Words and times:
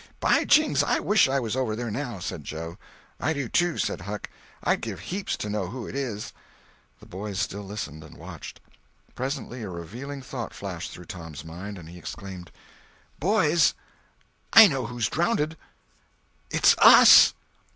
"By 0.19 0.45
jings, 0.45 0.81
I 0.81 0.97
wish 0.97 1.29
I 1.29 1.39
was 1.39 1.55
over 1.55 1.75
there, 1.75 1.91
now," 1.91 2.17
said 2.17 2.43
Joe. 2.43 2.79
"I 3.19 3.33
do 3.33 3.47
too" 3.47 3.77
said 3.77 4.01
Huck 4.01 4.31
"I'd 4.63 4.81
give 4.81 4.99
heaps 4.99 5.37
to 5.37 5.47
know 5.47 5.67
who 5.67 5.87
it 5.87 5.95
is." 5.95 6.33
The 6.99 7.05
boys 7.05 7.39
still 7.39 7.61
listened 7.61 8.03
and 8.03 8.17
watched. 8.17 8.59
Presently 9.13 9.61
a 9.61 9.69
revealing 9.69 10.23
thought 10.23 10.55
flashed 10.55 10.89
through 10.91 11.05
Tom's 11.05 11.45
mind, 11.45 11.77
and 11.77 11.87
he 11.87 11.99
exclaimed: 11.99 12.49
"Boys, 13.19 13.75
I 14.53 14.65
know 14.65 14.87
who's 14.87 15.07
drownded—it's 15.07 16.75
us!" 16.79 17.35